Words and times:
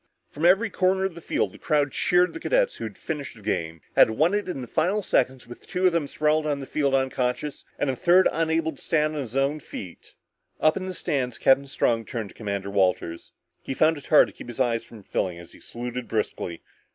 From 0.31 0.45
every 0.47 0.71
corner 0.71 1.05
of 1.05 1.13
the 1.13 1.21
field, 1.21 1.51
the 1.51 1.59
crowd 1.59 1.91
cheered 1.91 2.33
the 2.33 2.39
cadets 2.39 2.77
who 2.77 2.85
had 2.85 2.97
finished 2.97 3.35
the 3.35 3.43
game, 3.43 3.81
had 3.95 4.09
won 4.09 4.33
it 4.33 4.49
in 4.49 4.61
the 4.61 4.67
final 4.67 5.03
seconds 5.03 5.45
with 5.45 5.67
two 5.67 5.85
of 5.85 5.93
them 5.93 6.07
sprawled 6.07 6.47
on 6.47 6.59
the 6.59 6.65
field 6.65 6.95
unconscious 6.95 7.63
and 7.77 7.87
a 7.87 7.95
third 7.95 8.27
unable 8.31 8.71
to 8.71 8.81
stand 8.81 9.15
on 9.15 9.27
his 9.31 9.61
feet. 9.63 10.15
Up 10.59 10.75
in 10.75 10.87
the 10.87 10.95
stands, 10.95 11.37
Captain 11.37 11.67
Strong 11.67 12.05
turned 12.05 12.29
to 12.29 12.35
Commander 12.35 12.71
Walters. 12.71 13.31
He 13.61 13.75
found 13.75 13.95
it 13.95 14.07
hard 14.07 14.27
to 14.29 14.33
keep 14.33 14.47
his 14.47 14.59
eyes 14.59 14.83
from 14.83 15.03
filling 15.03 15.37
up 15.37 15.43
as 15.43 15.51
he 15.51 15.59
saluted 15.59 16.07
briskly. 16.07 16.63